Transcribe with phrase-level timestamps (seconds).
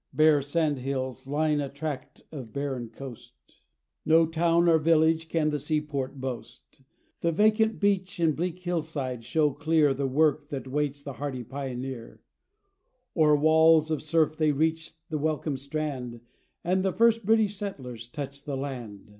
[0.13, 3.59] Bare sand hills line a tract of barren coast,
[4.03, 6.81] No town, or village, can the seaport boast;
[7.19, 11.43] The vacant beach and bleak hill side show clear The work that waits the hardy
[11.43, 12.19] pioneer:
[13.15, 16.21] O'er walls of surf they reach the welcome strand,
[16.63, 19.09] And the first British settlers touch the land.